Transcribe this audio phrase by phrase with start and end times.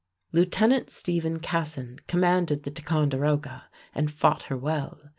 [0.31, 4.99] Lieutenant Stephen Cassin commanded the Ticonderoga and fought her well.